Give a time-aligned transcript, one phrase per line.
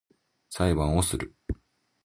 [0.49, 1.35] 裁判をする